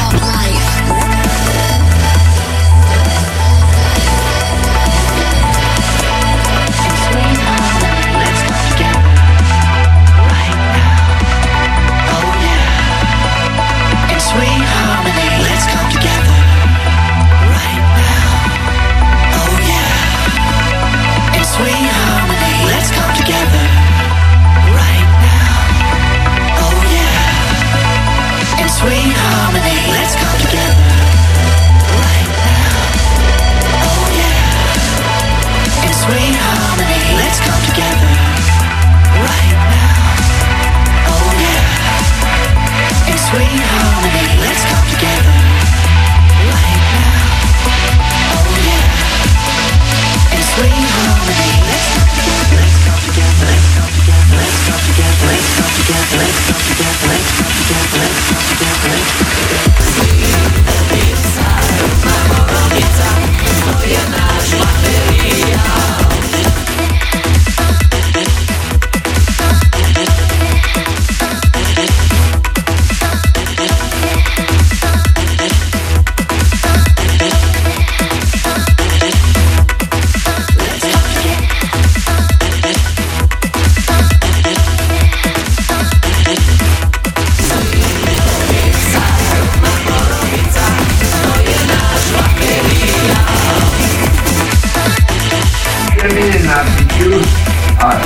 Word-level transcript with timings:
not 96.45 96.67
to 96.79 96.85
use 96.97 97.33
our 97.81 98.01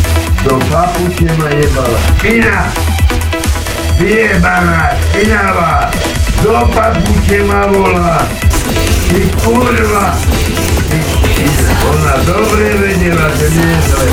Do 0.43 0.57
papuče 0.73 1.31
ma 1.37 1.49
jebala. 1.49 1.99
Pina! 2.21 2.63
Vyjebaná, 3.99 4.89
pinava! 5.13 5.91
Do 6.43 6.49
papuče 6.73 7.43
ma 7.45 7.67
volá. 7.69 8.25
Ty 9.07 9.21
kurva! 9.45 10.17
ona 11.91 12.13
dobre 12.25 12.73
vedela, 12.77 13.29
že 13.37 13.47
nie 13.53 13.69
je 13.69 13.81
zle. 13.85 14.07